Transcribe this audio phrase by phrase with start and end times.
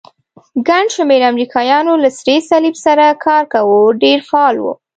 [0.67, 4.73] ګڼ شمېر امریکایانو له سرې صلیب سره کار کاوه، ډېر فعال وو.